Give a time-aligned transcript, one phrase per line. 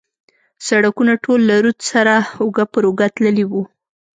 [0.67, 3.53] سړکونه ټول له رود سره اوږه پر اوږه تللي و.